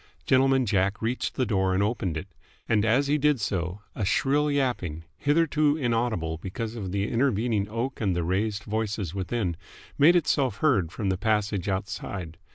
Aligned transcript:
Gentleman 0.25 0.65
Jack 0.65 0.99
reached 0.99 1.35
the 1.35 1.45
door 1.45 1.75
and 1.75 1.83
opened 1.83 2.17
it: 2.17 2.27
and 2.67 2.83
as 2.83 3.05
he 3.05 3.19
did 3.19 3.39
so 3.39 3.81
a 3.93 4.03
shrill 4.03 4.49
yapping, 4.49 5.03
hitherto 5.15 5.77
inaudible 5.77 6.39
because 6.39 6.75
of 6.75 6.91
the 6.91 7.07
intervening 7.07 7.69
oak 7.69 8.01
and 8.01 8.15
the 8.15 8.23
raised 8.23 8.63
voices 8.63 9.13
within, 9.13 9.55
made 9.99 10.15
itself 10.15 10.57
heard 10.57 10.91
from 10.91 11.09
the 11.09 11.19
passage 11.19 11.69
outside. 11.69 12.39